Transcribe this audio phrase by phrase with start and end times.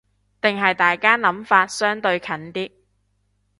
[0.41, 2.71] 定係大家諗法相對近啲